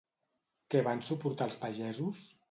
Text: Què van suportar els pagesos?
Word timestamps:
Què 0.73 0.79
van 0.87 1.03
suportar 1.07 1.47
els 1.49 1.59
pagesos? 1.65 2.25